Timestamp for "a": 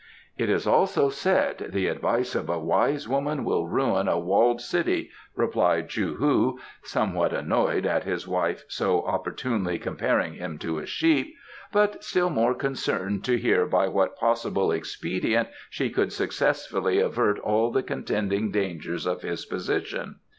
2.49-2.57, 4.07-4.17, 10.79-10.87